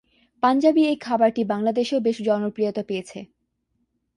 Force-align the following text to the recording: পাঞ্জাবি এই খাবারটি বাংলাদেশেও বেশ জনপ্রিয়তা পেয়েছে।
পাঞ্জাবি 0.43 0.81
এই 0.85 0.97
খাবারটি 0.97 1.41
বাংলাদেশেও 1.43 1.99
বেশ 1.99 2.17
জনপ্রিয়তা 2.21 2.83
পেয়েছে। 2.83 3.19